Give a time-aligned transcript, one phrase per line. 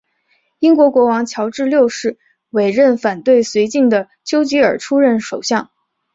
[0.57, 2.17] 英国国王乔治六世
[2.49, 5.69] 委任反对绥靖的邱吉尔出任首相。